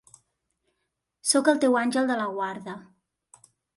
Sóc 1.31 1.51
el 1.53 1.61
teu 1.65 1.77
àngel 1.83 2.09
de 2.13 2.17
la 2.21 2.25
guarda. 2.39 2.79